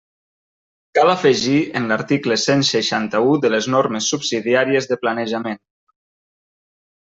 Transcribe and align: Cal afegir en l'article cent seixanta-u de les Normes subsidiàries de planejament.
Cal 0.99 1.11
afegir 1.11 1.57
en 1.81 1.85
l'article 1.91 2.39
cent 2.45 2.65
seixanta-u 2.71 3.37
de 3.45 3.53
les 3.57 3.69
Normes 3.77 4.11
subsidiàries 4.15 4.93
de 4.95 5.01
planejament. 5.07 5.65